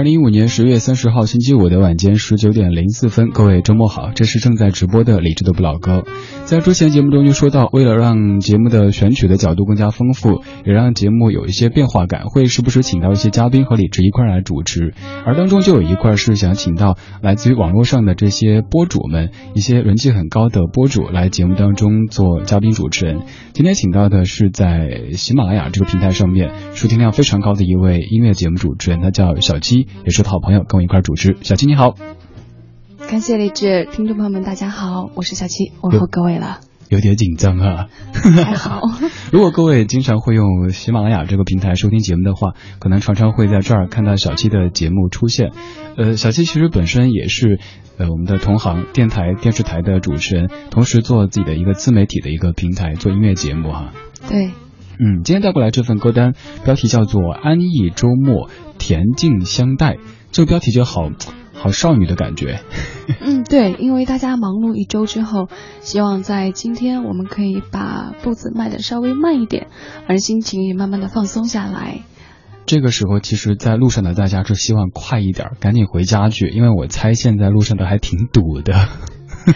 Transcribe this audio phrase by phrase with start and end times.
[0.00, 6.04] 二零一五年十月三十号星期五的晚间十九点零四分，各位周末好，这是正在直播的理智的不老歌。
[6.46, 14.94] 在之前节目中就说到，为了让节目的选曲的角度更加丰富，也让节目有一些变化感，会时不时请到一些嘉宾和李智一块来主持。
[15.26, 23.20] 而当中就有一块是想请到来自于网络上的这些播主们，一些人气很高的播主来节目当中做嘉宾主持人。
[23.52, 29.88] 今天请到的是在喜马拉雅这个平台上面收听量非常高的一位音乐节目主持人，他叫小七。
[30.04, 31.36] 也是好朋友，跟我一块主持。
[31.42, 31.94] 小七你好，
[33.08, 36.60] 感谢励志听众朋友们，大家好，我是小七，问候各位了。
[36.88, 38.80] 有点紧张啊，还好。
[39.30, 45.52] 如果各位经常会用喜马拉雅这个平台收听节目的话，可能常常会在这儿看到小七的节目出现。
[45.96, 47.60] 呃，小七其实本身也是
[47.96, 53.92] 呃我们的同行，电台、电视台的主持人，同时做自己的一个自媒体的一个平台，做音乐节目哈。
[54.28, 54.50] 对。
[55.02, 59.94] 嗯，今天带过来这份歌单，标题叫做《安逸周末，恬静相待》。
[60.30, 61.10] 这个标题就好，
[61.54, 62.60] 好少女的感觉。
[63.20, 65.48] 嗯，对，因为大家忙碌一周之后，
[65.80, 69.68] 希望在今天我们可以把步子迈得稍微慢一点，
[70.06, 72.00] 而心情也慢慢的放松下来。
[72.66, 78.74] 这个时候，其实，在路上的大家是希望快一点，赶紧回家去，因为我猜现在路上都还挺堵的。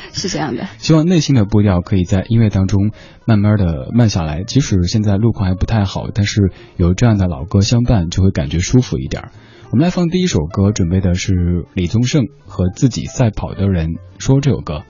[0.13, 2.91] 是这样的，希望内心的步调可以在音乐当中
[3.27, 4.45] 慢慢的慢下来。
[4.45, 9.31] 即使现在路况还不太好，但是有这样的老歌相伴，就会感觉舒服一点。
[9.71, 14.83] 我们来放第一首歌，准备的是李宗盛和自己赛跑的人说这首歌。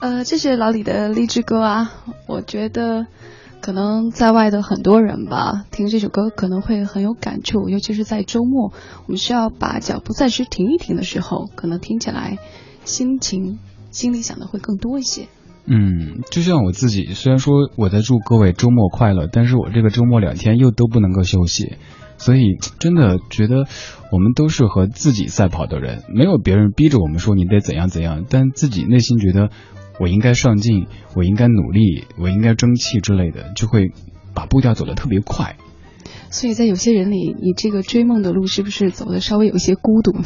[0.00, 1.92] 呃，这是老李的励志歌啊，
[2.26, 3.06] 我觉得
[3.60, 8.72] 可能在外的很多人吧，听这首歌可能会很有感触，尤其是在周末，
[9.06, 12.38] 我们需要把脚步暂时停一停的时候，可能听起来
[12.84, 13.58] 心情。
[13.92, 15.28] 心里想的会更多一些。
[15.64, 21.76] 嗯，就像我自己，虽然说我在祝各位周末快乐，但是我这个周末两天又都不能够休息，
[22.18, 23.68] 所以真的觉得
[24.10, 29.50] 我们都是和自己赛跑的人，没有别人逼着我们说你得怎样怎样，但自己内心觉得
[30.00, 33.92] 我应该上进，我应该努力，我应该争气之类的，就会
[34.34, 35.54] 把步调走得特别快。
[36.28, 40.24] 所以在有些人里，你这个追梦的路是不是走的稍微有一些孤独呢？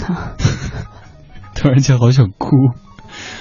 [1.55, 2.49] 突然间好想哭。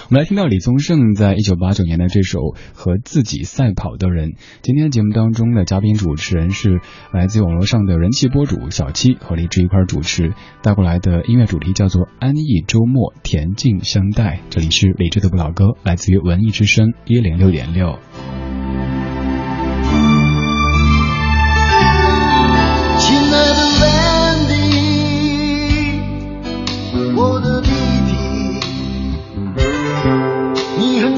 [0.08, 2.40] 我们来听到李宗盛在一九八九年的这首
[2.76, 4.34] 《和自己赛跑的人》。
[4.62, 6.80] 今天节目当中的嘉宾主持人是
[7.12, 14.38] 来自网络上的人气播主小七和李志一块主持，带过来的音乐主题叫做《安逸周末，恬静相待》。
[14.52, 17.98] 这里是李志的不老歌，来自于文艺之声一零六点六。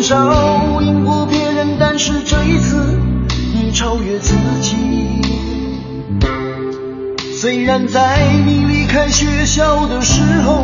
[0.07, 2.97] 少赢过别人，但是这一次
[3.53, 4.73] 你超越自己。
[7.37, 10.63] 虽然在你离开学校的时候，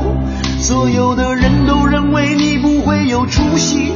[0.62, 3.92] 所有的人都认为你不会有出息，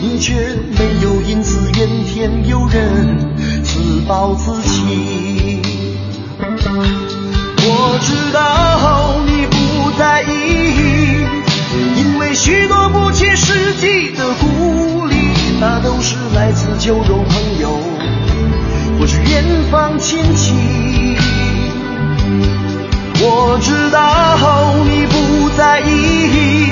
[0.00, 0.32] 你却
[0.78, 3.28] 没有因此怨天尤人，
[3.62, 5.60] 自暴自弃。
[7.60, 10.47] 我知道你不在意。
[12.40, 15.16] 许多不切实际的鼓励，
[15.60, 17.68] 那都是来自酒肉朋友
[18.98, 20.54] 或是远方亲戚。
[23.20, 26.70] 我知道你不在意，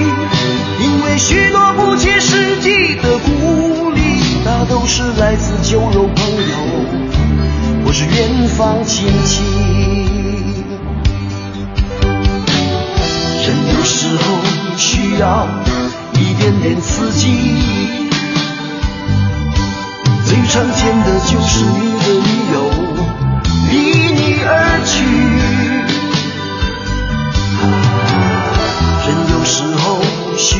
[0.80, 4.00] 因为许多不切实际的鼓励，
[4.44, 6.56] 那都是来自酒肉朋友
[7.84, 9.42] 或是远方亲戚。
[13.44, 14.65] 人有时候。
[14.76, 15.48] 需要
[16.12, 17.26] 一点点刺激，
[20.24, 22.54] 最常见的就是你的理由
[23.70, 23.74] 离
[24.12, 24.50] 你而
[24.84, 24.94] 去。
[29.06, 29.84] 人有时候
[30.36, 30.55] 需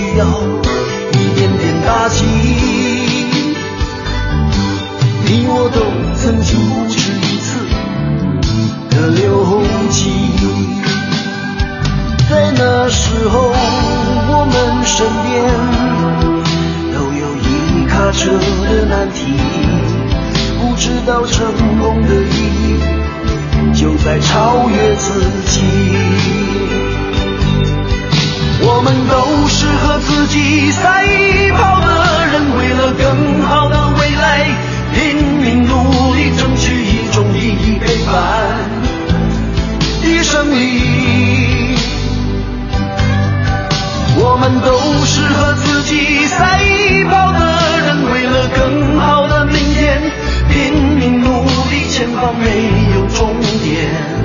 [21.06, 21.46] 到成
[21.78, 22.36] 功的意
[22.66, 22.80] 义
[23.72, 25.62] 就在超越自己。
[28.60, 29.96] 我们都是和。
[30.06, 31.04] 自己赛
[31.56, 31.86] 跑的
[32.26, 34.44] 人，为了更好的未来，
[34.94, 38.14] 拼命努力争取一种意义陪伴
[40.02, 41.76] 的胜利。
[44.18, 46.60] 我们都是和自己赛
[52.16, 54.15] 方没有终点，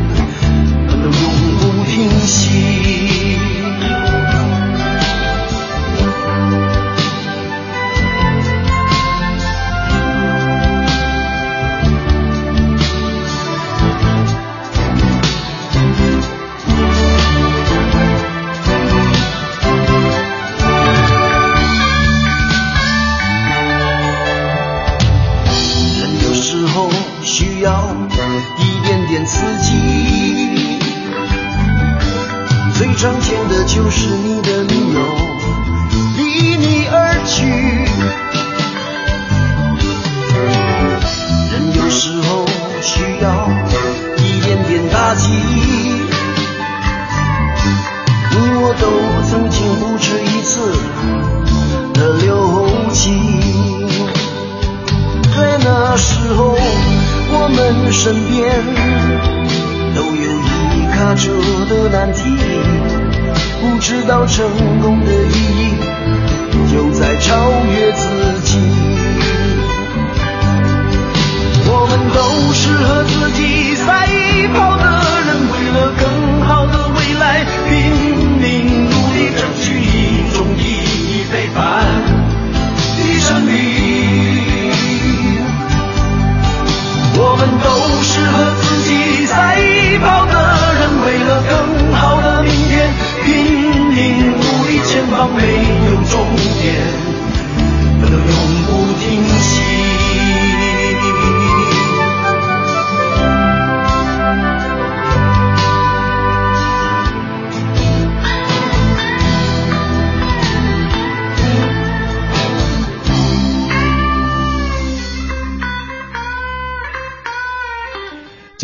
[64.32, 64.71] 知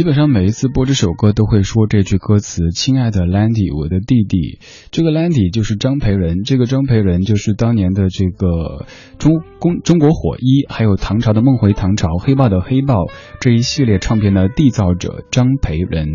[0.07, 4.59] 本上每一次播这首歌都会说这句歌词：“亲爱的 Landy，我的弟弟。”
[4.89, 8.85] 这个 Landy 就是张培仁，这个张培仁就是当年的这个
[9.19, 13.07] 中公中国火一，还有唐朝的梦回唐朝、黑豹的黑豹
[13.41, 16.07] 这一系列唱片的缔造者张培仁。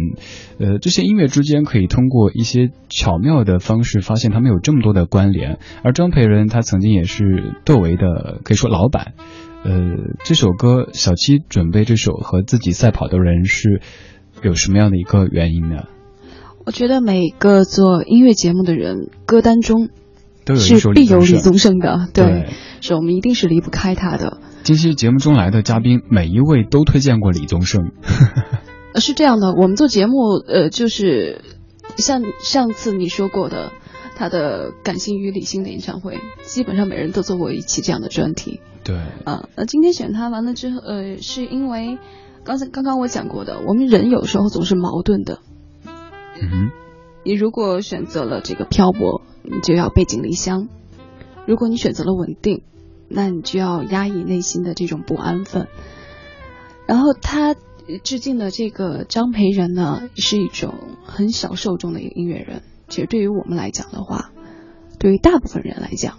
[0.59, 5.59] 呃，这些音乐之间可以通过一些巧妙的方式发现他们有这么多的关联。
[5.85, 9.13] 而张培仁他曾经也是窦唯的可以说老板。
[9.65, 9.71] 呃，
[10.25, 13.81] 这首歌小七准备这首和自己赛跑的人是
[14.43, 15.85] 有什么样的一个原因呢？
[16.67, 19.89] 我觉得每个做音乐节目的人，歌单中
[20.45, 22.49] 都有一是首必有李宗盛的，对
[22.81, 24.39] 是我们一定是离不开他的。
[24.65, 27.91] 今期节目中来的嘉宾，每一位都推荐过李宗盛。
[28.95, 31.41] 呃是这样的，我们做节目，呃，就是
[31.97, 33.73] 像上次你说过的，
[34.23, 38.61] 他的感性与理性的演唱会，基本上每人都做过一期这样的专题。
[38.85, 41.99] 对，啊，那今天选他完了之后，呃，是因为
[42.45, 45.41] 刚才刚刚我讲过的，我们人有时候总是矛盾的。
[46.41, 46.71] 嗯，
[47.25, 50.69] 你如果选择了这个漂泊，你就要背井离乡；
[51.45, 52.63] 如果你选择了稳定，
[53.09, 55.67] 那你就要压抑内心的这种不安分。
[56.87, 57.55] 然后他
[57.89, 60.75] 呃致敬的这个张培仁呢，是一种
[61.05, 62.63] 很小受众的一个音乐人。
[62.93, 64.33] 其实对于我们来讲的话，
[64.99, 66.19] 对于大部分人来讲，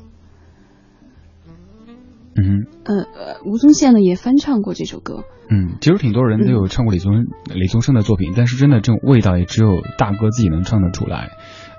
[2.35, 5.23] 嗯哼，呃呃，吴宗宪呢也翻唱过这首歌。
[5.51, 11.29] 嗯，其实挺多人都有唱过李宗李宗盛的作品，但是真的这种味道也只有大哥自己能唱得出来。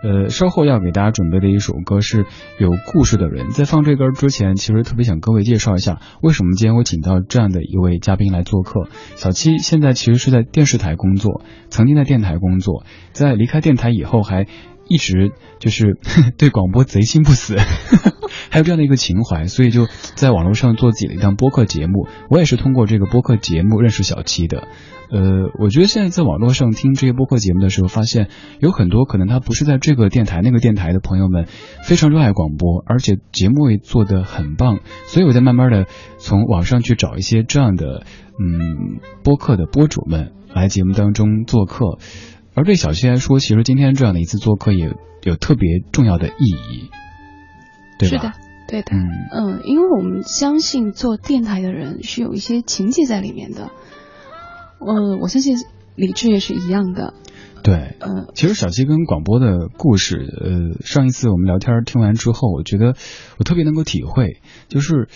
[0.04, 2.26] 呃，稍后要给大家准备的一首歌是
[2.60, 3.50] 有故事的人。
[3.50, 8.86] 在放这歌之前，其实特别想各位介绍一下，为什么今天会请到这样的一位嘉宾来做客。
[9.16, 14.46] 小七现在其实是在电视台工作，曾经在电台工作，在离开电台以后还
[14.88, 15.96] 一直就是
[16.38, 17.56] 对广播贼心不死，
[18.50, 22.06] 还有这样的一个情怀，所以就在网络上做自己的一档播客节目。
[22.30, 24.68] 我也是通过这个播客节目认识小七的。
[25.10, 31.46] 呃，我觉得现在在网络上听这些播客节目的时候，发现有很多可能他不是在这个电台那个电台的朋友们，
[31.84, 34.80] 非常热爱广播，而且节目也做得很棒。
[35.06, 35.86] 所以我在慢慢的
[36.18, 38.04] 从网上去找一些这样的
[38.40, 41.98] 嗯播客的播主们来节目当中做客。
[42.54, 44.92] 而对小七来说，其实今天这样的一次做客也
[45.22, 46.90] 有特别重要的意义，
[47.98, 48.16] 对吧？
[48.16, 48.32] 是的，
[48.68, 48.94] 对的。
[48.94, 53.70] 嗯嗯，因为我们相信做电台的人是有一些情节在里面的。
[54.78, 55.56] 呃，我相信
[55.96, 57.14] 李志也是一样的。
[57.62, 62.94] 对，嗯，其实小七跟广播的故事，呃，上一次我们聊天听完之后，我觉得
[63.38, 64.36] 我特别能够体会，
[64.68, 65.08] 就是，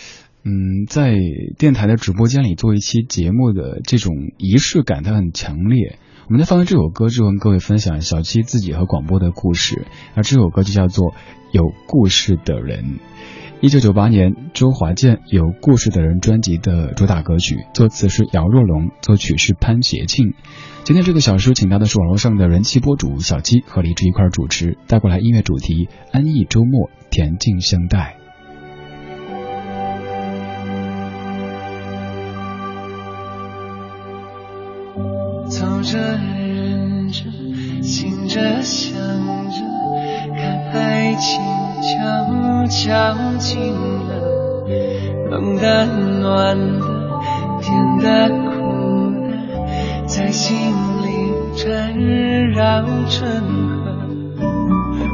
[0.43, 1.15] 嗯，在
[1.59, 5.99] 电台的直播间里做一期节目的这种仪式感，它很强烈。
[6.29, 11.07] 我们在放完这首歌之后，跟各位分享小七自己和广播的故事，而这首歌就叫做
[11.51, 12.83] 《有故事的人》。
[13.61, 20.35] 一九九八年，周华健《有故事的人》专辑的主打歌曲，作词是姚若龙，作曲是潘协庆。
[20.83, 28.18] 今天这个小时请到的是网络上的人气播主小七和李志一块主持，带过来音乐主题：安逸周末，恬静相待。
[35.59, 37.25] 走着，忍着，
[37.83, 38.95] 醒着，想
[39.51, 39.57] 着，
[40.37, 41.41] 看爱情
[41.83, 44.65] 悄悄近了，
[45.29, 45.85] 冷的、
[46.21, 46.85] 暖的，
[47.59, 49.35] 甜的、苦的，
[50.07, 50.55] 在心
[51.01, 51.93] 里缠
[52.51, 53.27] 绕成
[53.83, 53.91] 河。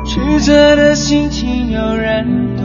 [0.05, 2.64] 曲折的心情有人懂，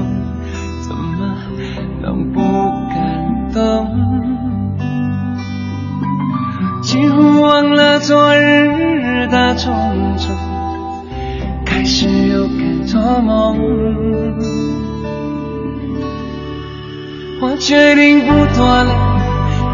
[8.11, 9.73] 昨日的种
[10.19, 10.37] 种，
[11.65, 13.57] 开始又该做梦。
[17.41, 18.27] 我决定不
[18.57, 18.91] 躲了，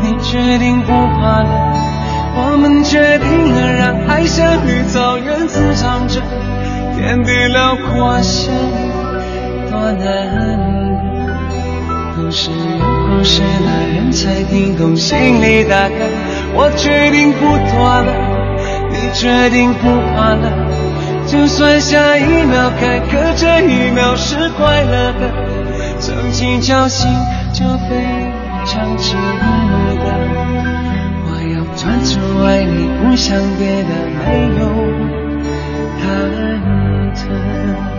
[0.02, 1.48] 你决定不怕了，
[2.36, 3.72] 我们决定了。
[3.72, 6.20] 让爱像绿草原滋长着，
[6.94, 10.04] 天地辽阔相遇多难。
[12.14, 16.25] 故事有故事的人才听懂心里大概。
[16.58, 18.10] 我决定不躲了，
[18.90, 20.44] 你决定不怕了，
[21.26, 25.30] 就算下一秒坎坷这一秒是快乐的，
[26.00, 27.06] 曾经侥幸
[27.52, 28.32] 就非
[28.64, 29.14] 常值
[30.00, 30.06] 得。
[31.28, 33.90] 我要专注爱你，不想别的，
[34.24, 34.64] 没有
[36.00, 36.04] 忐
[37.14, 37.95] 忑。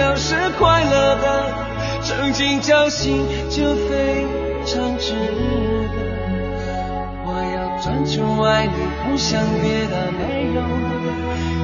[0.00, 1.52] 要是快乐的，
[2.02, 4.26] 曾经侥幸就非
[4.64, 5.98] 常值得。
[7.26, 8.72] 我要专注爱你，
[9.04, 10.20] 不想别的，没
[10.54, 10.58] 有。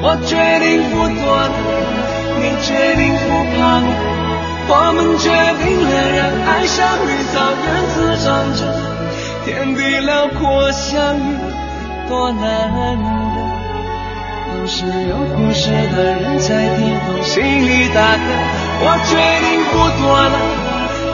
[0.03, 1.51] 我决定不躲了，
[2.39, 3.27] 你决定不
[3.57, 3.89] 怕了，
[4.69, 5.25] 我们决
[5.65, 6.77] 定了，让爱像
[7.07, 8.61] 绿草原滋长着，
[9.45, 11.19] 天地辽阔相遇
[12.09, 13.46] 多难得。
[14.67, 18.21] 是有故事的人才听懂心里大概。
[18.79, 20.37] 我决定不躲了，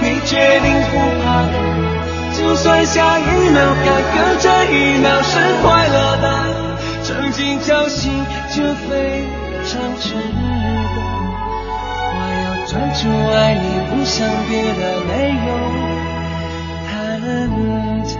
[0.01, 0.93] 你决定不
[1.23, 1.53] 怕了。
[2.33, 6.27] 就算下一秒该隔这一秒是快乐的，
[7.05, 8.11] 曾经侥幸
[8.51, 9.25] 就非
[9.67, 10.19] 常值得。
[12.09, 13.01] 我要专注
[13.33, 15.11] 爱你，不想别的，没
[15.47, 15.49] 有
[16.89, 16.91] 忐
[18.09, 18.11] 忑。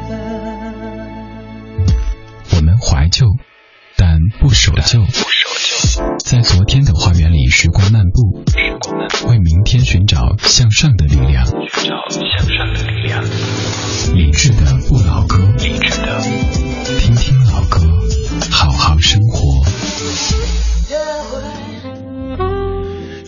[2.55, 3.27] 我们怀旧，
[4.41, 5.05] 不守旧。
[6.25, 8.45] 在昨天的花园里时光漫步，
[9.29, 11.47] 为明天寻找向上的力量。
[11.47, 13.25] 寻找向上的力量。
[14.15, 16.23] 理智的不老歌，理智的，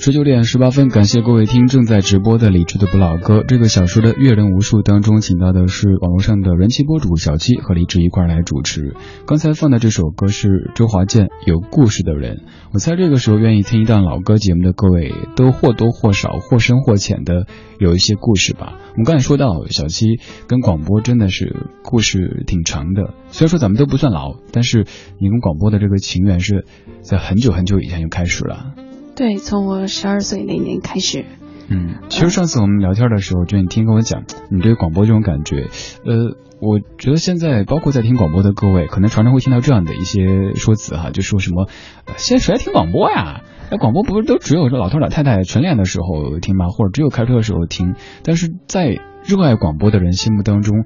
[0.04, 3.42] 十九点十八分，感谢各位听正在直播的李智的不老歌。
[3.42, 8.94] 这个小时的阅人无数当中，请到的是网络上的人气博主小七和李智一块来主持。
[9.26, 12.36] 刚才放的这首歌是周华健《有故事的人》。
[12.74, 17.46] 我猜这个时候愿意听一段老歌节目的各位，都或多或少、或深或浅的
[17.78, 18.74] 有一些故事吧。
[18.90, 23.14] 我们刚才说到，小七跟广播真的是故事挺长的。
[23.28, 24.84] 虽然说咱们都不算老，但是
[25.18, 26.66] 你跟广播的这个情缘是
[27.00, 28.74] 在很久很久以前就开始了。
[29.16, 31.24] 对，从我十二岁那年开始。
[31.68, 35.68] 嗯，其实上次我们聊天的时候，就你听跟我讲你对广播这种感觉，
[36.04, 41.68] 呃，我觉得现在包括在听广播的各位，可能常常会听到这样的一些说辞哈，就说什么，
[42.16, 43.42] 现在谁还听广播呀？
[43.70, 46.68] 那广播不是都只有这老头老太太晨练的时候听吗？
[46.68, 47.94] 或者只有开车的时候听？
[48.24, 50.84] 但是在热爱广播的人心目当中，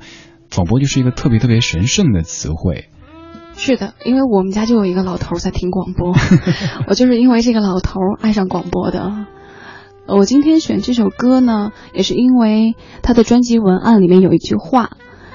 [0.54, 2.84] 广播就是一个特别特别神圣的词汇。
[3.60, 6.14] 是的，因为我们家就有一个老头在听广播，
[6.88, 9.26] 我就是因为这个老头爱上广播的。
[10.06, 14.92] 我今天选这首歌呢，也是因为他的专辑文案里面有一句话，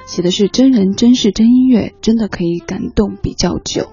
[0.07, 3.89] 写的是“真人真事真音乐，真的可以感动比较久”。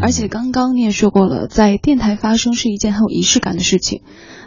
[0.00, 4.00] 而且刚刚你也说过了，在电台发声是一件很有仪式感的事情。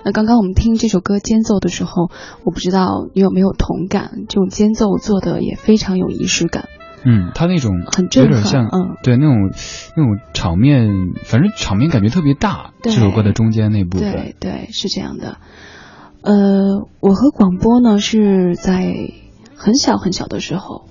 [0.04, 2.10] 那刚刚我们听这首歌间奏的时候，
[2.44, 6.68] 我不知道你有没有同感，这种间奏做的也非常有仪式感。
[7.04, 9.52] 嗯，他那种很有点像，嗯，对，那种
[9.96, 10.90] 那种场面，
[11.24, 12.72] 反正场面感觉特别大。
[12.82, 15.38] 这首歌的中间那部分，对对，是这样的。
[16.22, 18.94] 呃，我和广播呢是在
[19.56, 20.86] 很小很小的时候，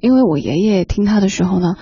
[0.00, 1.76] 因为我爷爷听他的时候呢，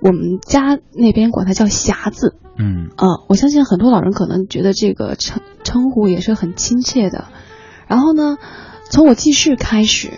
[0.00, 2.36] 我们家那边管他叫匣子。
[2.56, 7.24] 嗯，啊，我相信很多老人可能觉得这个称称呼也是很亲切的。
[7.88, 8.36] 然后呢，
[8.88, 10.10] 从我记事开始，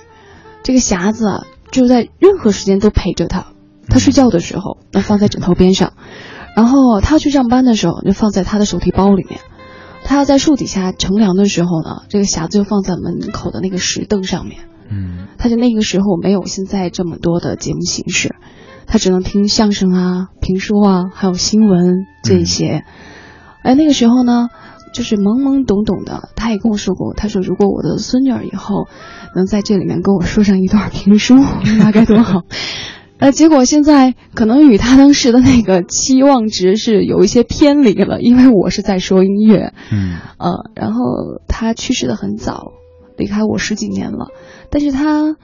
[0.62, 1.46] 这个匣子。
[1.72, 3.46] 就在任何时间都陪着他，
[3.88, 5.94] 他睡觉的时候那放在枕头边上，
[6.54, 9.40] 然后他去上班的时候就放在他的手提包里面，
[10.04, 14.60] 他要在树底下乘凉的时候呢，这个匣子就放在门口的那个石凳上面。
[14.88, 18.36] 嗯，他就那个时候没有现在这么多的节目形式，
[18.86, 22.84] 他只能听相声啊、评书啊，还有新闻这些。
[23.62, 24.48] 哎，那个时候呢。
[24.92, 28.86] 就是懵懵懂懂的，他也跟我说过，他说如果我的孙女儿以后
[29.34, 31.36] 能在这里面跟我说上一段评书，
[31.78, 32.42] 那该多好。
[33.18, 41.00] 呃，结果现在可能与他当时的那个期望值是有一些偏离了，因为我是在说音乐，嗯，呃，然后
[41.46, 42.72] 他去世的很早，
[43.16, 44.26] 离开我十几年了，
[44.70, 45.36] 但是他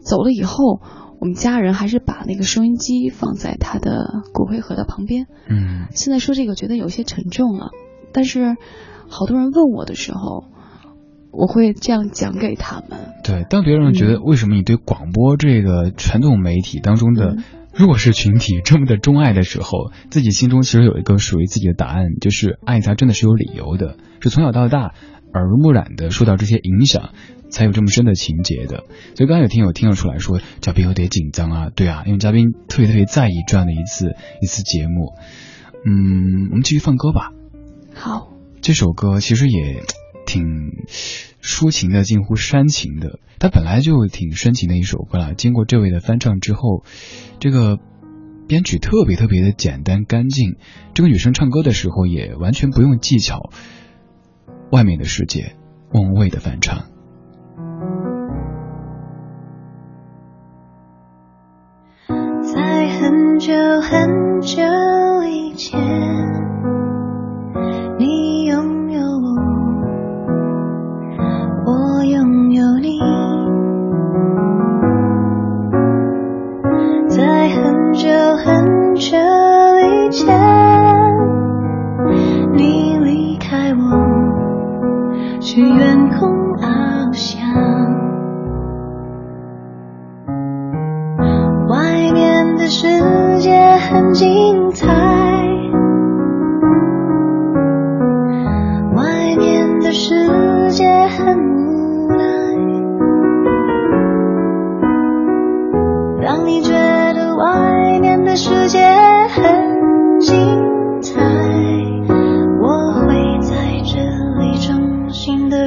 [0.00, 0.80] 走了以后，
[1.20, 7.70] 我们家人还是把那个收音机放在他的骨灰盒的旁边，嗯，现在说这个觉得有些沉重了。
[8.14, 8.56] 但是，
[9.10, 10.44] 好多人问我的时候，
[11.30, 13.12] 我会这样讲给他们。
[13.24, 17.36] 对，当别人觉得为什么你对广播这个传统媒体当中的
[17.74, 24.94] 弱势群体这么的钟爱的时候，自己心中其实有一个属于自己的答案，就是爱它真的是有理由的，是从小到大
[25.32, 27.10] 耳濡目染的受到这些影响，
[27.50, 28.84] 才有这么深的情节的。
[29.16, 35.14] 所以刚才有听友听了出来说，嘉宾有点紧张啊，对啊，因为嘉宾特别特别在意这样的一次一次节目。
[35.84, 37.32] 嗯，我们继续放歌吧。
[37.94, 38.28] 好，
[38.60, 39.82] 这首歌其实也
[40.26, 40.42] 挺
[41.40, 43.18] 抒情的，近乎煽情的。
[43.38, 46.82] 它本来就挺深情的一首歌了，经过这位的翻唱之后，
[47.40, 47.78] 这个
[48.46, 50.56] 编曲特别特别的简单干净。
[50.94, 53.50] 这个女生唱歌的时候也完全不用技巧。
[54.70, 55.56] 外面的世界，
[55.92, 56.86] 莫文蔚的翻唱。
[62.42, 64.62] 在很久很久
[65.30, 65.78] 以前。
[79.06, 79.10] 这
[79.80, 80.32] 一切，
[82.54, 83.80] 你离开我，
[85.40, 87.38] 去远空翱翔，
[91.68, 92.88] 外面的世
[93.40, 95.13] 界很精彩。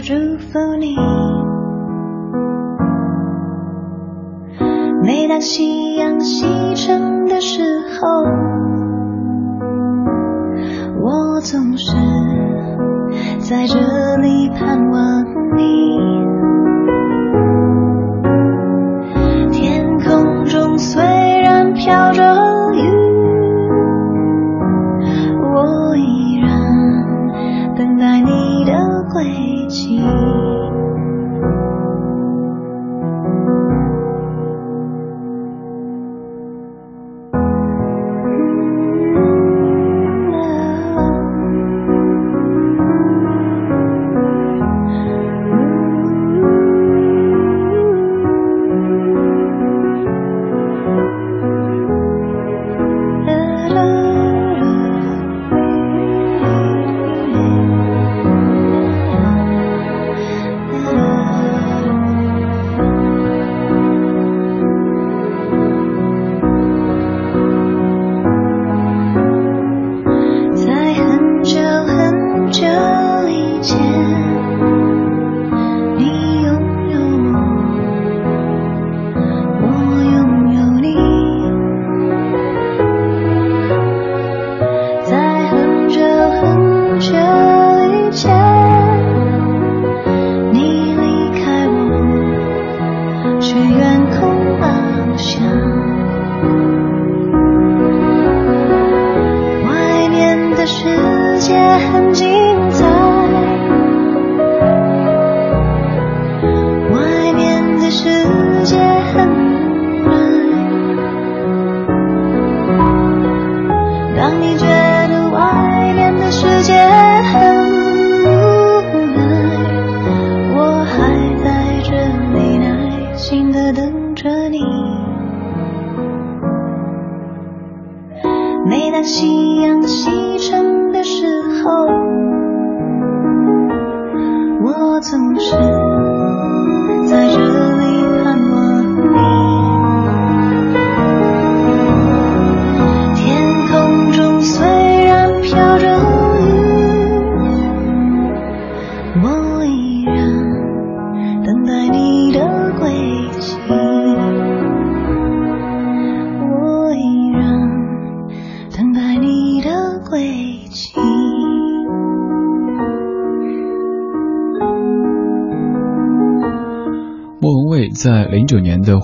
[0.01, 0.95] 祝福你。
[5.03, 8.07] 每当夕阳西沉的时候，
[11.01, 11.95] 我总是
[13.39, 15.23] 在这里盼望
[15.55, 15.96] 你。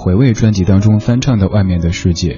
[0.03, 2.31] 回味专辑当中翻唱的《外面的世界》，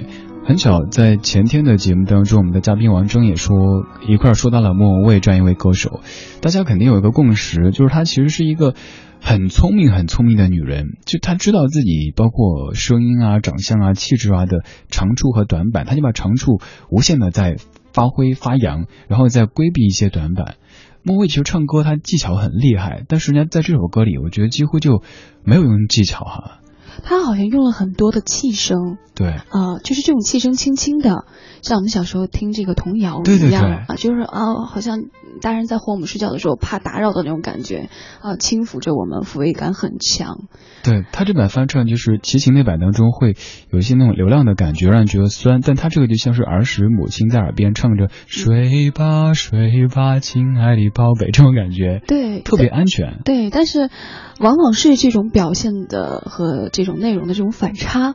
[0.46, 5.98] 很巧，在前天的节目当中，我们的嘉宾王铮也说一块儿说到了莫文蔚这样一位歌手，
[6.40, 8.76] 大家肯定有一个共识，就是她其实是一个
[9.20, 17.56] 很聪明、很聪明的女人，就她知道自己包括声音啊、长相啊、气质啊的长处和短板，她就把长处无限的在
[17.92, 20.54] 发挥发扬，然后再规避一些短板。
[21.02, 25.02] 莫文蔚其实唱歌，她技巧很厉害，但是人家在这首歌里，我觉得几乎就
[25.42, 26.60] 没有用技巧哈。
[27.02, 31.24] 他好像用了很多的气声，对，啊、就是这种气声轻轻的，
[31.62, 34.98] 像我们小时候听这个童谣一样对啊，就是啊、好像
[35.40, 37.88] 大人在哄我们睡觉的时候怕打扰的那种感觉
[38.20, 40.48] 啊、轻抚着我们，抚慰感很强。
[40.82, 43.34] 对他这版翻唱就是齐秦那版当中会
[43.70, 53.20] 有一些那种流浪的感觉，让人觉得酸，但他这个就像是儿时母亲在耳边唱着“睡吧睡吧，亲爱的宝贝”这种感觉，对，特别安全。
[53.24, 53.90] 对，但是
[54.38, 58.14] 往往是这种表现的和这种内容的这种反差，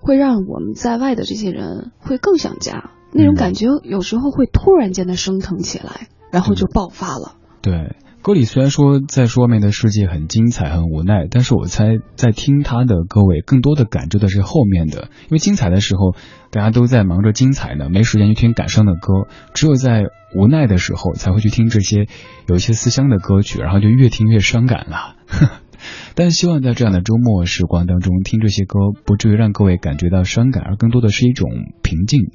[0.00, 2.90] 会让我们在外的这些人会更想家。
[3.12, 7.34] 那种嗯感觉有时候会突然间的升腾起来，然后就爆发了。
[7.60, 16.14] 对，歌里虽然说在说外面的世界很精彩、很无奈，但是我猜在听他的各位更多的感受的是后面的，因为精彩的时候
[16.50, 20.04] 大家都在忙着精彩呢，没时间去听感伤的歌，只有在
[20.36, 22.06] 无奈的时候才会去听这些
[22.46, 25.16] 有一些思乡的歌曲，然后就越听越伤感了。
[26.14, 31.48] 但希望在这样的周末时光当中，听这些歌不至于让各位感觉到伤感，而更多的是一种
[31.82, 32.30] 平静。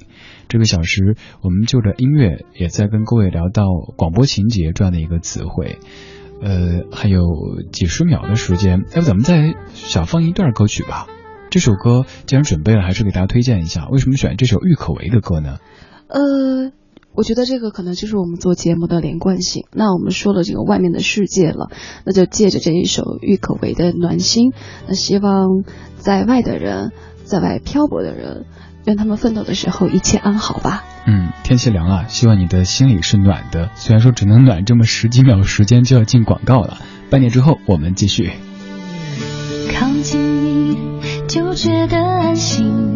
[0.48, 3.64] 这个小时，我们就着音乐也在跟各位聊到
[3.96, 5.78] 广播情节这样的一个词汇。
[6.42, 7.22] 呃，还有
[7.72, 11.06] 几十秒的时间，要不咱们再小放一段歌曲吧？
[11.48, 13.88] 这首歌既然准备了，还是给大家推荐一下。
[13.88, 15.58] 为什么选这首郁可唯的歌呢？
[16.08, 16.72] 呃，
[17.16, 19.64] 我觉得这个可能就是我们做节目的连贯性。
[19.72, 21.70] 那我们说了这个外面的世界了，
[22.04, 24.50] 那就借着这一首郁可唯的《暖心》，
[24.86, 25.64] 那希望
[25.96, 26.92] 在外的人，
[27.24, 28.44] 在外漂泊的人，
[28.84, 30.84] 愿他们奋斗的时候一切安好吧。
[31.06, 33.70] 嗯，天气凉了，希望你的心里是暖的。
[33.74, 36.78] 虽然说只能暖这么十几秒时间就要进广告了，
[37.10, 38.32] 半年之后我们继续。
[39.72, 40.76] 靠近你
[41.28, 42.95] 就觉得安心，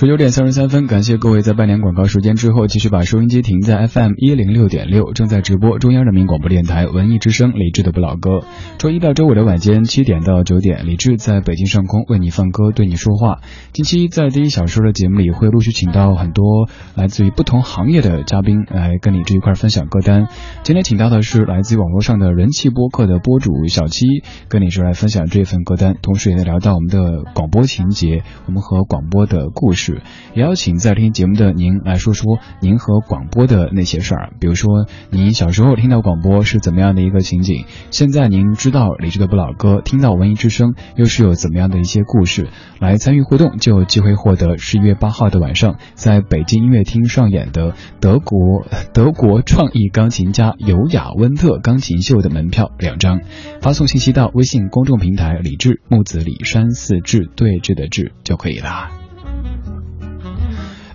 [0.00, 8.42] 十九点三十三分，感谢各位在半年广告时间之后，继续把收音机停在 FM 一零六点六，正在直播中央人民广播电台文艺之声李志的不老歌。
[8.78, 13.40] 周一到周五的晚间七点到九点，李志在北京上空为你放歌，对你说话。
[13.72, 20.28] 近期在第一小时的节目里，会陆续请到很多来自于不同行业的嘉宾来跟李志一块分享歌单。
[20.62, 24.06] 今天请到的是来自于网络上的人气播客的播主小七，
[24.46, 29.87] 跟李志来分享这份歌单，同时也在聊到我们的广播情节，我们和广播的故事。
[30.34, 42.48] 也邀请在听节目的您来说说您和广播的那些事儿，比如说您小时候听到广播是怎么样的一个情景，现在您知道李志的不老歌，听到文艺之声又是有怎么样的一些故事，
[42.80, 53.20] 来参与互动就有机会获得十一月八号的晚上在北京音乐厅上演的德国德国创意钢琴家尤雅温特钢琴秀的门票两张，
[53.60, 58.97] 发送信息到微信公众平台李志木子李山四志对峙的志就可以啦。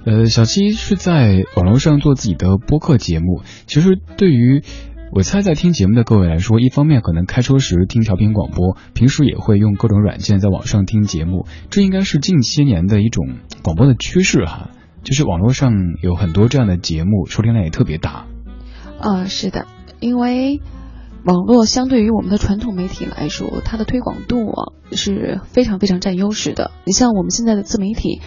[0.05, 3.41] 呃，小七是在网络上做自己的播客节目。
[3.67, 4.61] 其实对于
[5.13, 14.71] 我猜在听节目的各位来说，一方面可能开车时听调频广播，平时也会用各种软件在网上听节目，这应该是近些年的一种广播的趋势哈。
[15.03, 18.25] 就是网络上有很多这样的节目，收听量也特别大。
[18.99, 19.67] 啊，是的，
[20.01, 20.59] 因为
[21.23, 26.71] 网络相对于我们的传统媒体来说，它的推广度啊是非常非常占优势的。
[26.85, 28.19] 你像我们现在的自媒体。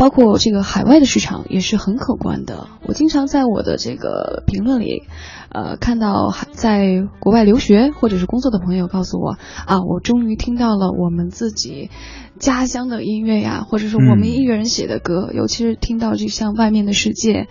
[0.00, 2.68] 包括这个海外的市场也是很可观的。
[2.88, 5.02] 我经常在我的这个评论里，
[5.50, 9.36] 呃，看到在国外留学或者是工作的朋友告诉我
[9.66, 11.90] 啊，我终于听到了我们自己
[12.38, 17.46] 家乡的音乐呀，或者是我们音乐人写的歌，尤其是听到就像外面的世界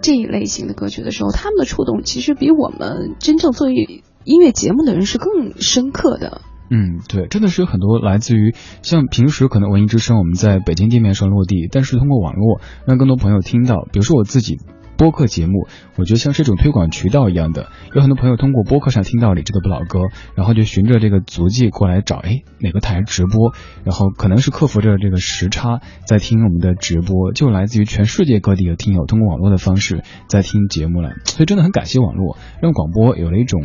[0.00, 6.40] 这一类型的歌曲的时候，他们的触动其实比我们真正做音乐节目的人是更深刻的。
[6.70, 13.88] 嗯，对，真的是有很多来自于像平时可能文艺之声我们在北京地面上落地，但是通过网络让更多朋友听到。
[13.92, 14.58] 比如说我自己
[14.96, 19.98] 播客节目，我觉得像是一种推广渠道一样的，有很多朋友通过播客上听到李志的不老歌，
[20.36, 23.52] 然后就循着这个足迹过来找，哎，哪个台直播，
[23.82, 31.14] 然后可能是克服着这个时差在听我们的直播，就来自于全世界各地的听友通过网络的方式在听节目了。
[31.24, 33.60] 所以真的很感谢网络，让广播有了一种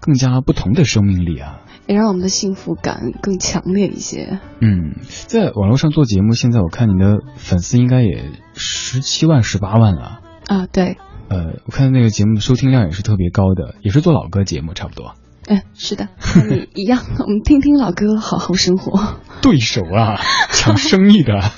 [0.00, 1.62] 更加不同的生命力啊。
[1.86, 4.40] 也让我们的幸福感更强烈一些。
[4.60, 10.20] 嗯，在网络上做节目，现在我看你的粉丝应该也十七万、十八万了。
[10.46, 10.96] 啊，对。
[11.28, 15.14] 呃，我看那个节目收听量也是特别高的，也是做老歌节目，差不多。
[15.46, 16.08] 嗯，是的，
[16.48, 17.02] 你一样。
[17.18, 19.16] 我们听听老歌，好好生活。
[19.42, 20.20] 对手啊，
[20.52, 21.34] 抢生意的。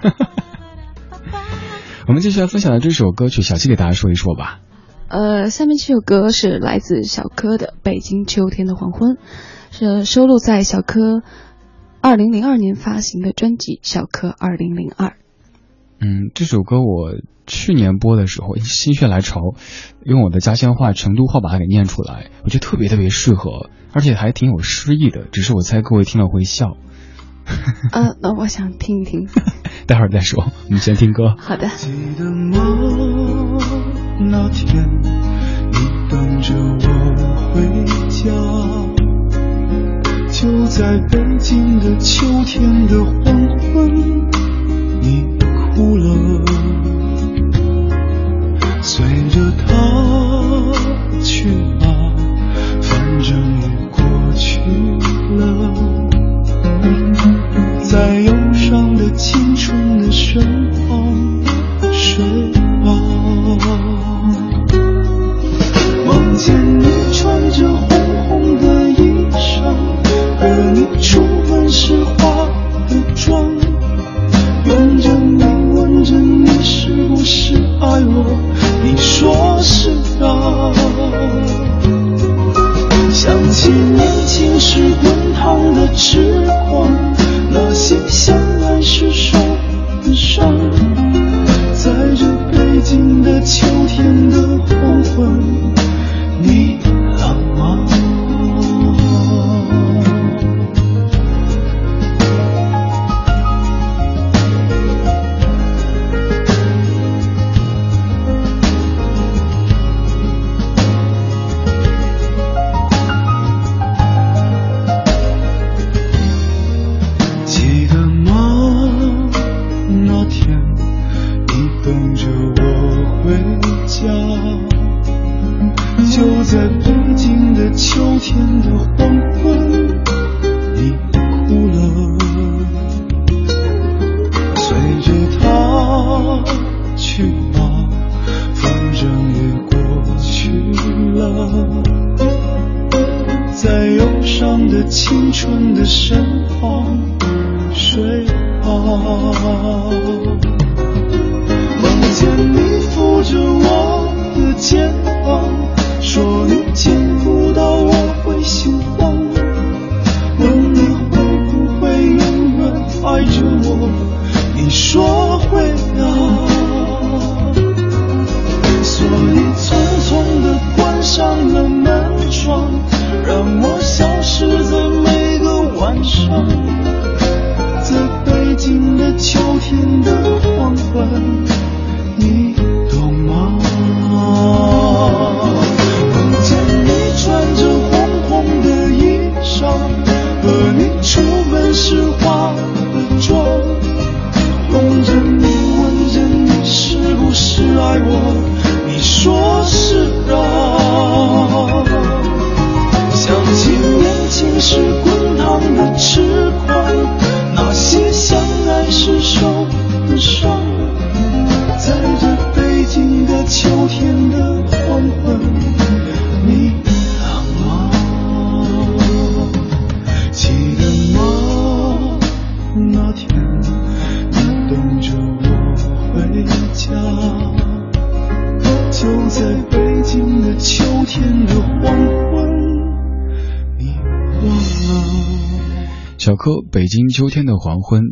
[2.08, 4.60] 我们接下来分享的这首歌曲，小七给大家说一说吧。
[5.08, 9.16] 呃，下面这首歌是来自小柯的《北京秋天的黄昏》。
[9.78, 11.22] 是收录在小柯
[12.00, 15.08] 二零零二年发行的专辑《小柯二零零二》。
[16.00, 17.12] 嗯，这首歌我
[17.46, 19.54] 去年播的时候心血来潮，
[20.02, 25.26] 用我的家乡话、成都话把它给念出来，我觉得特别特别适合，而且还挺有诗意的。
[25.30, 26.78] 只是我猜各位听了会笑。
[27.92, 29.28] 呃，那我想听一听，
[29.86, 30.42] 待会儿再说。
[30.64, 31.36] 我们先听歌。
[31.38, 31.68] 好的。
[31.76, 33.58] 记得吗？
[34.20, 34.88] 那天
[35.70, 38.65] 你等着我回家。
[40.38, 44.28] 就在北京的秋天的黄昏，
[45.00, 45.24] 你
[45.74, 46.04] 哭了，
[48.82, 49.66] 随着他
[51.22, 51.48] 去
[51.80, 51.86] 吧，
[52.82, 54.60] 反正也过去
[55.38, 55.72] 了，
[57.82, 60.70] 在忧伤的青春的身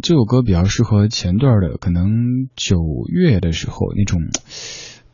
[0.05, 2.05] 这首歌比较适合前段的，可能
[2.57, 2.77] 九
[3.09, 4.21] 月的时候那种，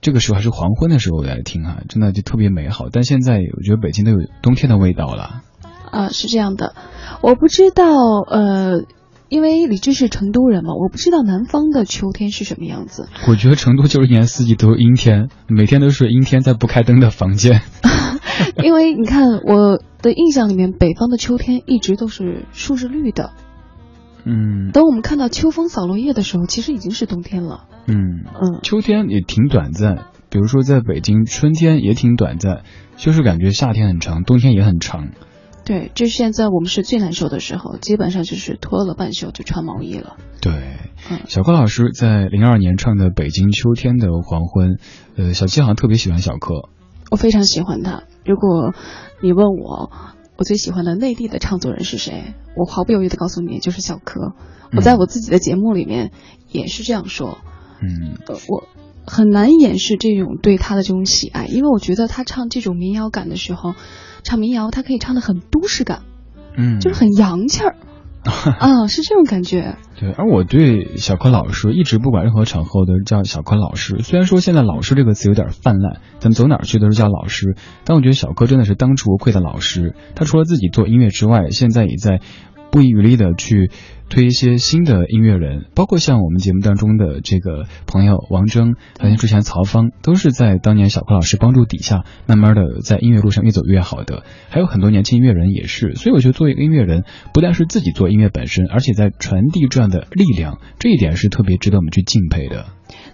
[0.01, 2.87] 这个时候还是黄昏的时候来听哈，真的就特别美好。
[2.91, 5.43] 但现在我觉得北京都有冬天的味道了。
[5.93, 6.75] 啊，是这样的，
[7.23, 7.85] 我不知道，
[8.29, 8.83] 呃，
[9.29, 13.09] 因为李志是成都人嘛，我不知道南方的秋天是什么样子。
[13.29, 17.63] 我觉得成都就是一年四季都是阴天，每天都是阴天，在不开灯的房间。
[18.65, 23.31] 因为你看我的印象里面，北方的秋天一直都是树是绿的。
[24.31, 27.67] 嗯等我们看到秋风扫落叶的时候，其实已经是冬天了。
[27.87, 32.63] 嗯嗯，秋天也挺短暂，比如说在北京，春天也挺短暂，
[32.97, 35.09] 就是感觉夏天很长，冬天也很长。
[35.65, 40.17] 对，这现在我们是最难受的时候，基本上就是脱了半袖就穿毛衣了。
[40.41, 40.53] 对，
[41.11, 44.71] 嗯小柯老师在零二年唱的《北京秋天的黄昏》，
[45.17, 46.69] 呃，小七好像特别喜欢小柯。
[47.11, 48.05] 我非常喜欢他。
[48.25, 48.73] 如果
[49.21, 49.91] 你问我，
[50.41, 54.33] 我最喜欢的内地的唱作人是谁，我毫不犹豫的告诉你，就是小柯。
[54.75, 56.13] 我在我自己的节目里面
[56.49, 57.37] 也是这样说。
[57.83, 58.67] 嗯呃，我
[59.07, 63.75] 很难掩饰这种对他的这种喜爱，因为我觉得他唱这种民谣感的时候，
[64.23, 66.05] 唱民谣他可以唱的很都市感，
[66.57, 67.77] 嗯，就是很洋气儿。
[68.25, 69.77] 啊， 是这种感觉。
[69.99, 73.99] 对，而我对小柯老师一直不管任何场合都叫小柯老师。
[74.01, 79.95] 虽然说现在“老师”这个词有点泛滥，咱们走哪儿去都是叫老师，但我觉得小柯真的是当之无愧的老师。
[80.15, 82.21] 他除了自己做音乐之外，现在也在
[82.71, 83.71] 不遗余力的去
[84.11, 94.25] 推一些新的音乐人，包括像我们节目当中的这个朋友王铮，还有之前曹芳，都是在当年小柯老师帮助底下，慢慢的在音乐路上越走越好的。
[94.49, 102.67] 还有很多年轻音乐人也是，所以我觉得作为一个音乐人，不但是自己做音乐本身，而且在传递这样的力量，这一点是特别值得我们去敬佩的。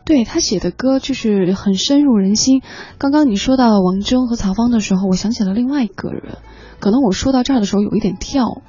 [0.07, 2.63] 对他写的歌就是很深入人心。
[2.97, 6.39] 刚刚你说到王铮和曹芳的时候，我想起了另外一个人。
[6.79, 8.63] 可能我说到这儿的时候有一点跳，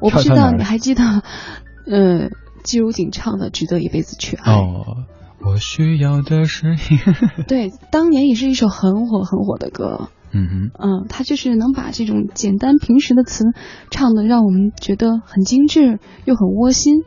[0.00, 1.22] 我不知道你还记得，
[1.86, 2.30] 嗯，
[2.62, 4.52] 季如锦唱的《值得一辈子去爱》。
[4.56, 5.04] 哦，
[5.44, 10.08] 我需要的是一个，对，当年也是一首很火很火的歌。
[10.32, 10.70] 嗯哼。
[10.78, 13.44] 嗯，他就是能把这种简单平实的词
[13.90, 17.02] 唱的让我们觉得很精致又很窝心。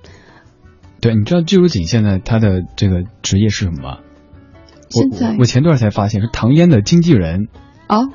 [1.01, 3.97] 对，你知道季如锦现在他的这个职业是什么吗？
[4.89, 7.49] 我现在我我前段才发现是唐嫣的经纪人。
[7.89, 8.07] 哦，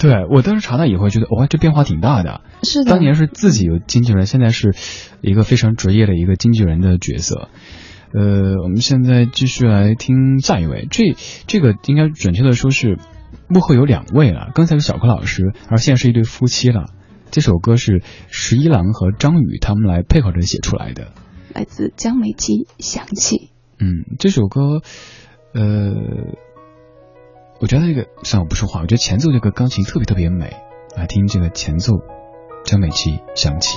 [0.00, 2.40] 对我当时查到以后觉得，哇，这变化挺大的。
[2.62, 4.74] 是的，当年是自己有经纪人，现在是
[5.20, 7.50] 一个非常职业的一个经纪人的角色。
[8.14, 11.14] 呃，我们现在继续来听下一位，这
[11.46, 12.98] 这个应该准确的说是
[13.46, 16.86] 幕后有两位了，刚才是小柯老师，而现在是一对夫妻了。
[17.30, 21.12] 这首歌是十一郎和张宇他们来配合着写出来的。
[21.54, 23.36] 来自江美琪《想起》。
[23.78, 24.80] 嗯，这首歌，
[25.52, 25.94] 呃，
[27.60, 30.50] 我觉得这个算了，我不说话，我觉得前奏这个钢琴特别特别美，
[30.96, 31.98] 来听这个前奏，
[32.64, 33.76] 张美琪想起。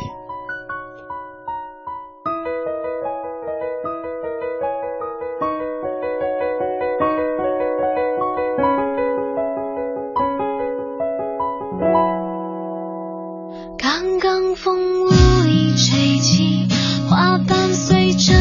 [13.77, 16.67] 刚刚风无意吹起，
[17.09, 18.33] 花瓣随着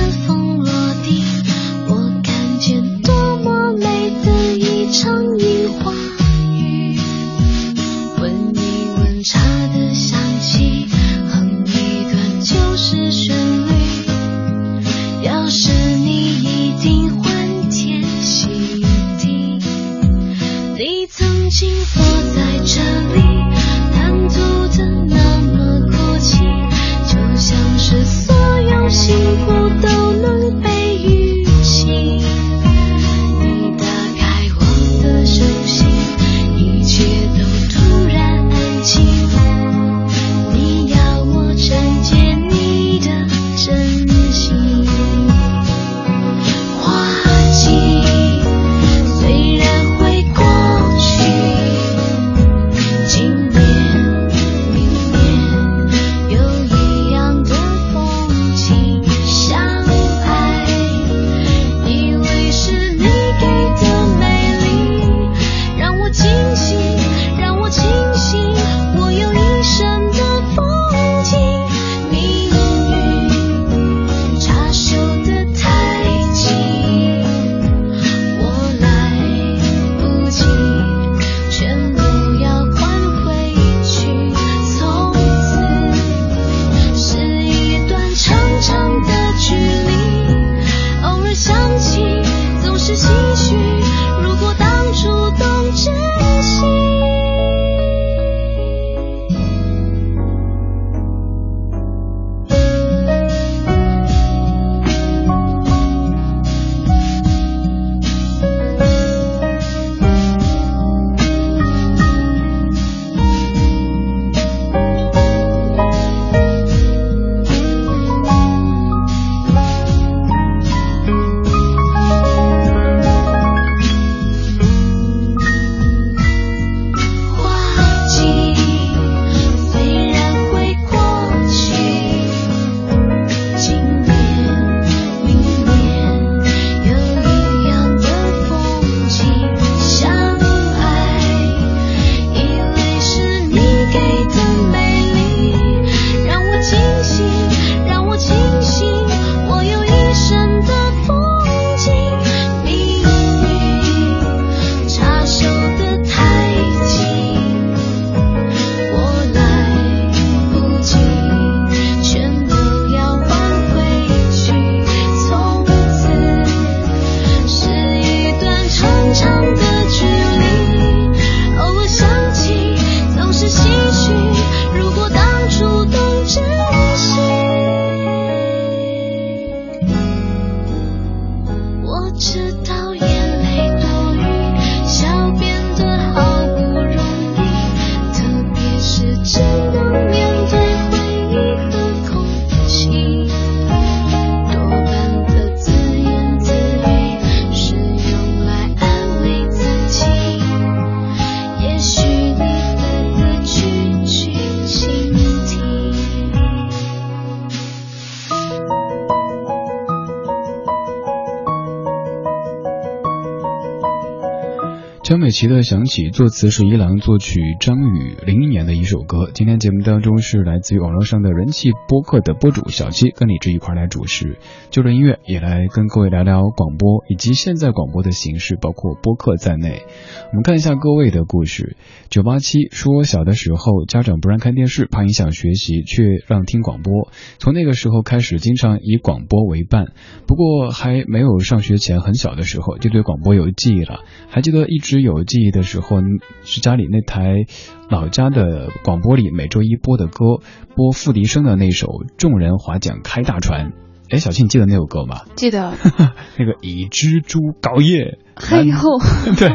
[215.13, 219.31] 江美琪的《想起》，作词是一郎，作曲张宇，零一年的一首歌。
[219.35, 224.39] 今天节目当中是来自于网络上的人气播客的播主小七跟李志一块来主持，
[224.71, 229.83] 就着音乐也来跟各位聊聊广播以及现在广播的形式，包括播客在内。
[230.31, 231.77] 我们看一下各位的故事。
[232.09, 237.11] 九八七说，小的时候家长不让看电视，怕影响学习，却让听广播。
[237.37, 239.89] 从那个时候开始，经常以广播为伴。
[240.27, 245.02] 不过还没有上学前，很小的时候就对广播有记忆了，还记得一直。
[245.03, 245.99] 有记忆的时候，
[246.45, 247.45] 是家里那台
[247.91, 250.39] 老家的广播里每周一播的歌，
[250.75, 251.87] 播付笛声的那首
[252.17, 253.71] 《众人划桨开大船》。
[254.13, 255.23] 哎，小庆，你记得那首歌吗？
[255.37, 255.73] 记得。
[256.37, 258.99] 那个以蜘蛛搞夜， 黑后。
[259.39, 259.49] 对，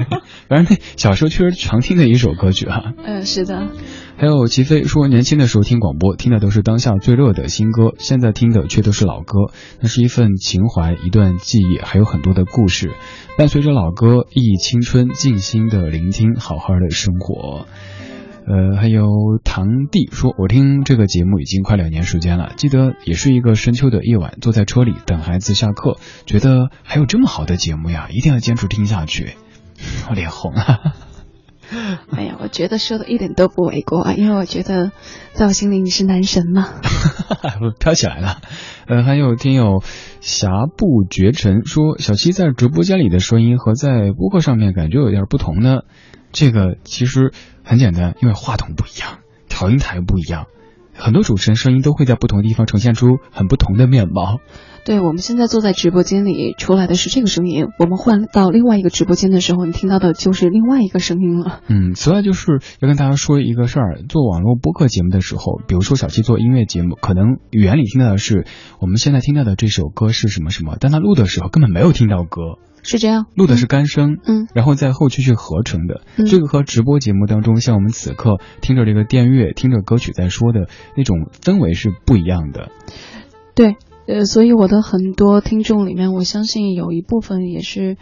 [0.49, 2.81] 反正那小时候确实常听的一首歌曲啊。
[3.05, 3.67] 嗯，是的。
[4.17, 9.51] 还有齐飞说，年轻的时候听广播，听的都是当下最热的新歌，现在听的却都是老歌。
[9.79, 12.93] 那是一份情怀，一段记忆，还有很多的故事，
[13.37, 17.67] 伴随着老歌，忆青春，静心的聆听，好好的生活。
[18.49, 19.03] 呃，还有
[19.43, 29.33] 堂弟说，我听这个节目已经快两年时间了，记得也是一个深秋的夜晚，坐在车里等孩子下课，觉得还有这么好的节目呀， 一定要坚持听下去。
[30.09, 30.63] 我脸红了。
[32.15, 34.93] 哎呀，我觉得说的一点都不为过啊，因为我觉得
[35.33, 36.69] 在我心里你是男神嘛。
[37.79, 38.37] 飘起来了。
[38.87, 39.83] 呃，还有听友
[40.21, 45.81] 侠不绝尘说，小七在直播间里的声音和在播客上面感觉有点不同呢。
[46.37, 47.33] 这个其实
[47.63, 50.45] 很简单，因为话筒不一样，调音台不一样，
[50.93, 54.37] 很多主持人声音都会在不同的地方呈现出很不同的面貌。
[54.85, 57.65] 对，我们现在坐在直播间里，出来的是这个声音。
[57.79, 61.61] 我们换到另外一个直播间的时候，你听到的就是另外一个声音了。
[61.69, 68.45] 嗯，此外就是要跟大家说一个事儿：做网络播客节目的时候，比如说小七做音乐节目，可能语言里听到的是
[68.79, 76.01] 我们现在听到的这首歌是什么什么，但他录的时候根本没有听到歌，是这样，录的是干声，嗯，然后在后期去合成的。
[76.25, 82.71] 这个和直播节目当中，像我们此刻听着这个电乐、听着歌曲在说的那种氛围是不一样的。
[83.53, 83.75] 对。
[84.07, 87.97] 呃，所以我的很多听众里面，我相信有一部分也是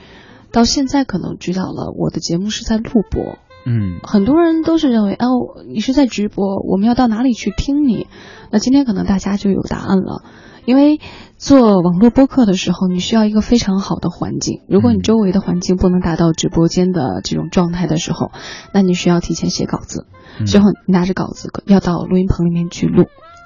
[0.52, 3.40] 到现在可能知道了我的节目是在录播。
[3.66, 8.08] 嗯，很多人都是认为，哦，你是在直播，我们要到哪里去听你？
[8.52, 10.24] 那今天可能大家就有答案了，
[10.66, 11.00] 因为
[11.38, 14.62] 做网络播客的时候，你需要一个非常好的环境。
[14.70, 18.32] 如果你周围的环境不能达到直播间的这种状态的时候，
[18.72, 20.06] 那你需要提前写稿子，
[20.46, 23.06] 之后拿着稿子要到录音棚里面去录。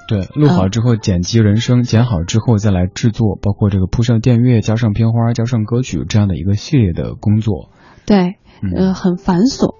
[0.10, 7.70] 对，录好之后剪辑人声，剪好之后再来制作，包括这个铺上电乐、加上片花、加上歌曲这样的一个系列的工作。
[8.06, 8.36] 对，
[8.76, 9.79] 呃，很繁琐。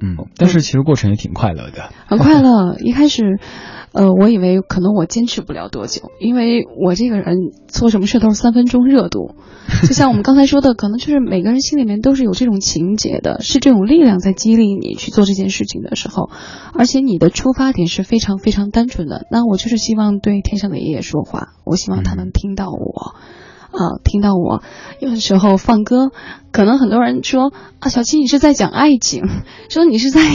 [0.00, 1.90] 嗯，但是其实过程也挺快乐的。
[2.06, 3.38] 很快乐，一开始。
[3.90, 7.38] 呃，我以为可能我坚持不了多久，因为我这个人
[7.68, 9.34] 做什么事都是三分钟热度，
[9.82, 16.28] 就像我们刚才说的，可能就是每个人心里面都是有这种情节的，是这种力量在激励你去做这件事情的时候，
[16.74, 19.26] 而且你的出发点是非常非常单纯的。
[19.30, 23.14] 那我就是希望对天上的爷爷说话，我希望他能听到我，
[23.70, 24.62] 啊，听到我。
[25.00, 26.10] 有的时候放歌，
[26.52, 29.24] 可能很多人说啊，小七你是在讲爱情，
[29.68, 30.20] 说你是在。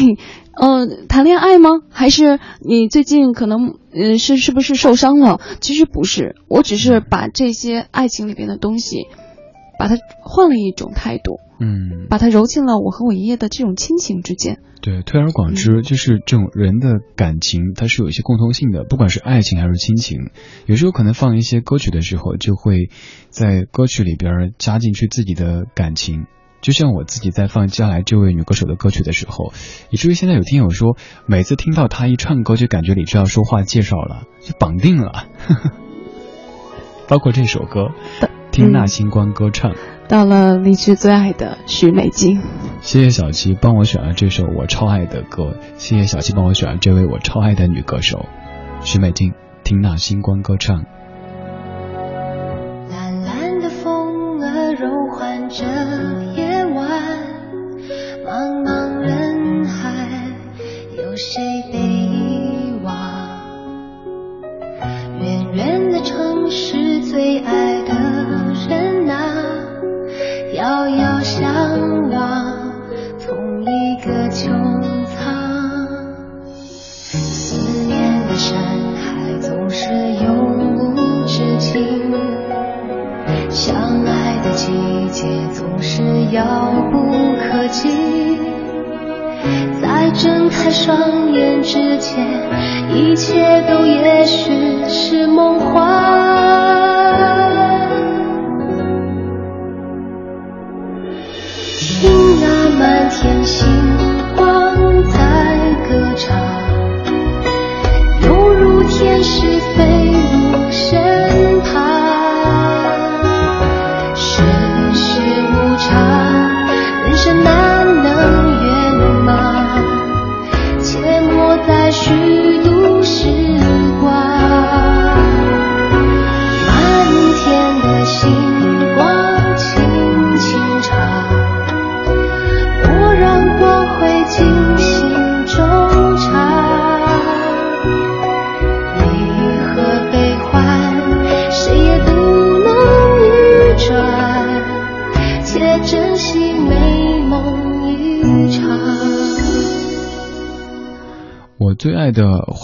[0.56, 1.72] 呃，谈恋爱吗？
[1.90, 5.42] 还是你最近可能嗯是是不是受伤了？
[5.62, 9.08] 其实不是，我只是把这些爱情里边的东西，
[9.80, 14.60] 把它换了一种态度，嗯，把它揉进了我和我爷爷的这种亲情之间。
[14.82, 20.30] 对，推而广之，就是这种人的感情，它是有一些共通性的，不管是爱情还是亲情。
[20.66, 22.90] 有时候可能放一些歌曲的时候，就会
[23.30, 26.26] 在歌曲里边加进去自己的感情。
[26.62, 29.54] 就像我自己在放接下来这位女歌手的歌曲的时候，
[29.90, 35.28] 以至于现在有听友说，每次听到她一唱歌，就感觉李志要说话介绍了，就绑定了。
[37.08, 37.92] 包括这首歌，
[38.54, 39.74] 听那星光歌唱，
[40.08, 42.40] 到了李志最爱的许美静。
[42.82, 48.28] 谢谢小七帮我选了这首我超爱的歌，谢谢小七帮我选了这位我超爱的女歌手
[48.82, 49.34] 许美静，
[49.64, 50.86] 听那星光歌唱。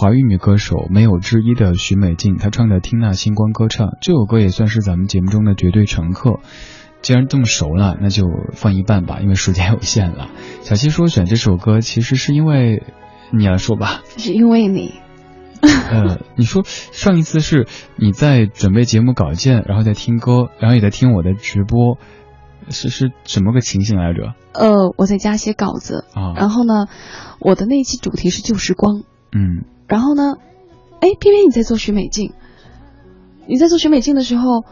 [0.00, 6.40] 华语女歌手没有之一的许美静，她唱的《听那星光歌唱》这首歌也算是咱们节目中的绝对常客。
[7.02, 8.24] 既然这么熟了，那就
[8.54, 10.30] 放一半吧，因为时间有限了。
[10.62, 12.82] 小七说选这首歌，其实是因为
[13.30, 14.94] 你来说吧，是因为你。
[15.60, 21.98] 呃，你说上一次是你在准备节目稿件，然后在听歌，然后也在听我的直播，
[22.70, 24.32] 是是什么个情形来着？
[24.54, 26.86] 呃，我在家写稿子啊，然后呢，
[27.38, 30.36] 我的那一期主题是旧时光，嗯，然后呢，
[31.00, 32.32] 哎，偏偏你在做许美静，
[33.46, 34.64] 你在做许美静的时候，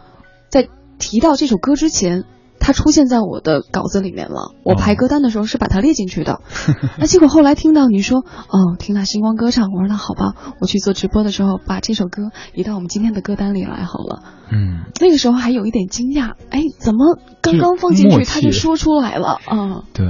[0.49, 2.25] 在提到这首歌之前。
[2.69, 6.43] 它出现在我的稿子里面了，我排歌单的时候是把它列进去的。
[7.01, 14.23] 那结果后来听到你说，哦，听那星光歌唱，我说那好吧，我去做直播的时候把这首歌移到我们今天的歌单里来好了。
[14.53, 19.85] 嗯，那个时候还有一点惊讶，哎，怎么刚刚放进去他就说出来了啊？
[19.95, 20.09] 对，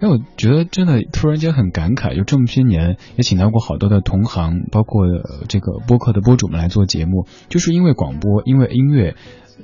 [0.00, 5.04] 哎，我觉得真的突然间很感慨，就这么些年也请到过好多的同行，包括
[5.46, 9.14] 这个播客的播主们来做节目，就是因为广播，因为音乐。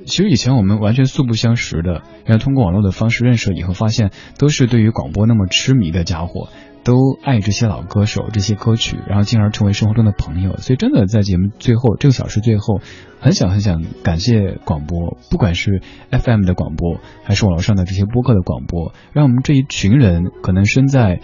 [0.07, 6.49] 其实以前我们完全素不相识的，然后通过网络的方式认识了以后，发现都是对于广播那么痴迷的家伙，
[6.85, 10.59] 都爱这些老歌手、这些歌曲，然后进而成为生活中的朋友。
[10.59, 12.81] 所以真的在节目最后这个小时最后，
[13.19, 15.81] 很想很想感谢广播，不管是
[16.11, 21.21] FM 的广播，还是网络上的这些播客的广播，让我们这一群人可能身在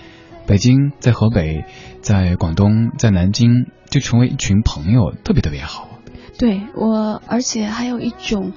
[0.47, 1.64] 北京、在河北、
[2.01, 5.89] 在广东、在南京，就成为一群朋友，特别特别好。
[6.41, 8.55] 对我，而且还有一种，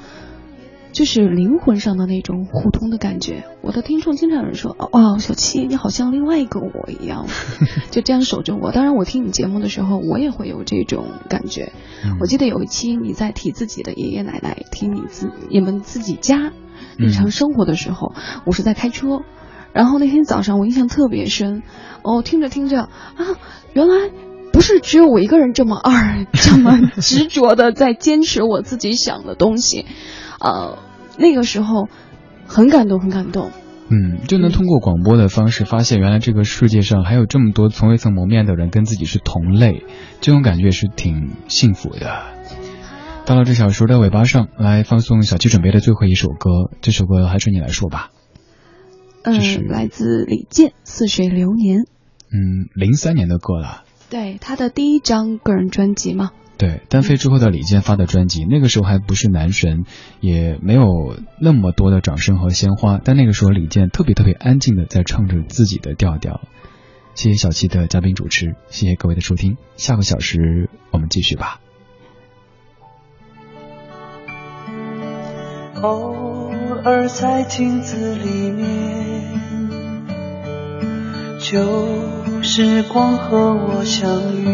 [0.93, 3.43] 就是灵魂上的那种互通的感觉。
[3.61, 7.25] 我的听众经常有人说：“哦，小七，你好像另外一个我一样，
[7.91, 11.73] 就这样守着我。”当然，我听你节目的时候，我也会有这种感觉。
[12.21, 16.53] 我记得有一期你在提自己的爷爷奶奶，提你自你们自己家
[16.97, 18.13] 日常生活的时候，
[18.45, 19.23] 我是在开车，
[19.73, 21.63] 然后那天早上我印象特别深。
[22.01, 23.35] 哦，听着听着啊，
[23.73, 24.09] 原来。
[24.53, 29.85] 不是只有我一个人这么二，这么执着的在坚持我自己想的东西，
[30.39, 30.77] 呃，
[31.17, 31.89] 那个时候
[32.47, 33.51] 很感动，很感动。
[33.89, 39.83] 嗯，就能通过广播的方式发现，原来这个世界上还有这么多从未曾谋面的人跟自己是同类，
[40.21, 42.23] 这种感觉是挺幸福的。
[43.25, 48.11] 到了这小时的尾巴上来放送小七准备的最后一首歌，这首歌还是你来说吧。
[49.23, 51.79] 嗯，来自李健《似水流年》。
[52.31, 53.83] 嗯，零三年的歌了。
[54.13, 59.85] 对他的第一张个人专辑嘛，对单飞之后的李健发的专辑，那个时候还不是男神，
[60.19, 66.41] 也没有那么多的掌声和鲜花，但那个时候李健特别特别安静的在唱着自己的调调。
[67.15, 71.59] 谢谢小七的嘉宾主持，谢谢各位的收听，下个小时我们继续吧。
[75.81, 76.51] 偶
[76.83, 79.02] 尔在镜子里面
[81.43, 81.59] 旧。
[82.41, 84.47] 时光和我相遇，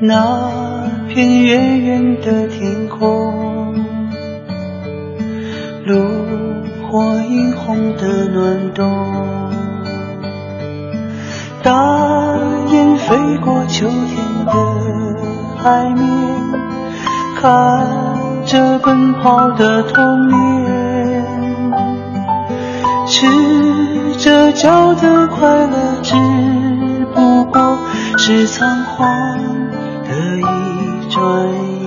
[0.00, 0.50] 那
[1.08, 3.74] 片远远的天空，
[5.84, 5.96] 炉
[6.88, 8.88] 火映红的暖冬，
[11.62, 12.36] 大
[12.68, 14.52] 雁飞过秋天的
[15.56, 16.04] 海面，
[17.40, 17.84] 看
[18.44, 20.36] 着奔跑的童年，
[23.06, 23.26] 吃。
[24.18, 26.14] 这叫的快乐，只
[27.14, 27.78] 不过
[28.18, 29.06] 是仓皇
[30.04, 30.42] 的一
[31.10, 31.22] 转
[31.82, 31.86] 眼。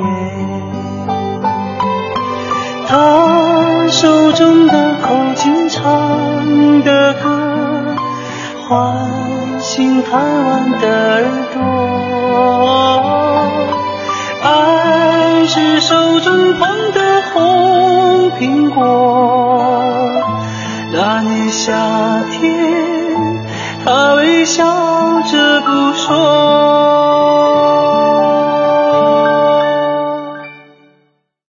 [2.87, 7.95] 他手中的口琴唱的歌，
[8.67, 11.57] 唤醒贪玩的耳朵。
[14.41, 18.79] 爱是手中捧的红苹果。
[20.91, 23.45] 那年夏天
[23.85, 24.63] 她微笑
[25.21, 26.09] 着不说